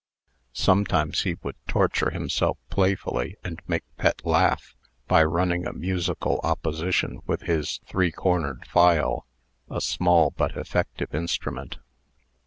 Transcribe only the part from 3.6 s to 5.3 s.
make Pet laugh, by